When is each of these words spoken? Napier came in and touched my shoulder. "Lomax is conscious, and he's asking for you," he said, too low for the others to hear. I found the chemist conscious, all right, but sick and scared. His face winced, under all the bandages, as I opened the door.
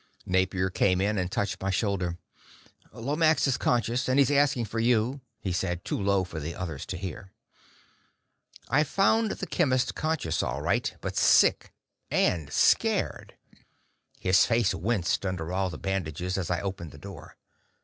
Napier 0.25 0.71
came 0.71 0.99
in 0.99 1.19
and 1.19 1.31
touched 1.31 1.61
my 1.61 1.69
shoulder. 1.69 2.17
"Lomax 2.91 3.45
is 3.45 3.55
conscious, 3.55 4.09
and 4.09 4.17
he's 4.17 4.31
asking 4.31 4.65
for 4.65 4.79
you," 4.79 5.21
he 5.39 5.51
said, 5.51 5.85
too 5.85 6.01
low 6.01 6.23
for 6.23 6.39
the 6.39 6.55
others 6.55 6.87
to 6.87 6.97
hear. 6.97 7.29
I 8.67 8.83
found 8.83 9.29
the 9.29 9.45
chemist 9.45 9.93
conscious, 9.93 10.41
all 10.41 10.63
right, 10.63 10.91
but 11.01 11.15
sick 11.15 11.71
and 12.09 12.51
scared. 12.51 13.35
His 14.19 14.43
face 14.43 14.73
winced, 14.73 15.23
under 15.23 15.53
all 15.53 15.69
the 15.69 15.77
bandages, 15.77 16.35
as 16.35 16.49
I 16.49 16.61
opened 16.61 16.89
the 16.93 16.97
door. 16.97 17.37